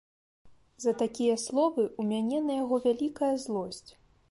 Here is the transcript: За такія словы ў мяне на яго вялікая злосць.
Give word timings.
За 0.85 0.93
такія 1.01 1.35
словы 1.43 1.85
ў 1.89 2.03
мяне 2.13 2.39
на 2.47 2.53
яго 2.63 2.75
вялікая 2.89 3.33
злосць. 3.47 3.87